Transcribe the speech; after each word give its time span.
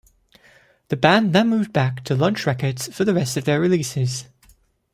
The 0.87 0.97
band 0.97 1.31
then 1.31 1.49
moved 1.49 1.73
back 1.73 2.03
to 2.05 2.15
Lunch 2.15 2.47
Records 2.47 2.87
for 2.91 3.05
the 3.05 3.13
rest 3.13 3.37
of 3.37 3.43
their 3.45 3.61
releases. 3.61 4.25